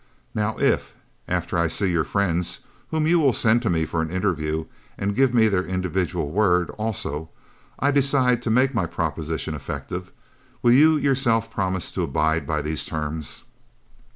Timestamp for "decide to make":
7.91-8.73